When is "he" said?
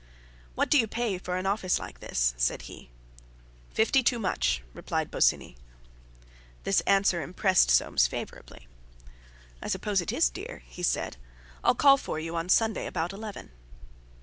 2.63-2.89, 10.65-10.81